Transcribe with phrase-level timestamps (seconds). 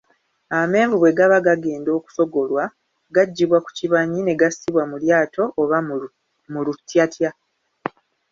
[0.59, 2.63] Amenvu bwe gaba gagenda okusogolwa,
[3.15, 5.77] gaggyibwa ku kibanyi ne gassibwa mu lyato oba
[6.53, 7.29] mu lutyatya.